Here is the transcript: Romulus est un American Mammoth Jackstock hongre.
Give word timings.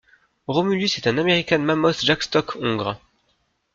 Romulus 0.47 0.97
est 0.97 1.05
un 1.05 1.19
American 1.19 1.59
Mammoth 1.59 2.03
Jackstock 2.03 2.55
hongre. 2.55 2.99